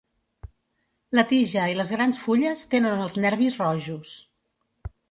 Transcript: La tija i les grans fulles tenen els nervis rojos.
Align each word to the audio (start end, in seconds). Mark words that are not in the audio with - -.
La 1.19 1.25
tija 1.33 1.67
i 1.73 1.77
les 1.81 1.91
grans 1.97 2.19
fulles 2.25 2.65
tenen 2.73 3.07
els 3.07 3.21
nervis 3.29 3.61
rojos. 3.65 4.17